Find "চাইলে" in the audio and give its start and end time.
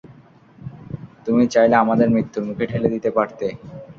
1.53-1.75